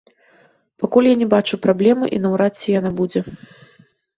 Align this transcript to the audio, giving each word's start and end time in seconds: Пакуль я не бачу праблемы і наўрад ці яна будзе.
Пакуль 0.83 1.09
я 1.09 1.17
не 1.21 1.27
бачу 1.35 1.59
праблемы 1.65 2.05
і 2.17 2.23
наўрад 2.27 2.53
ці 2.63 2.67
яна 2.79 2.91
будзе. 3.03 3.19